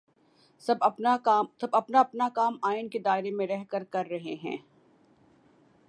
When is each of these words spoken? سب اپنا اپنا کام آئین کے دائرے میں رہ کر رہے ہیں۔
سب 0.59 0.75
اپنا 0.81 1.17
اپنا 1.99 2.29
کام 2.29 2.57
آئین 2.61 2.89
کے 2.89 2.99
دائرے 2.99 3.31
میں 3.31 3.47
رہ 3.47 3.63
کر 3.83 4.05
رہے 4.09 4.35
ہیں۔ 4.43 4.57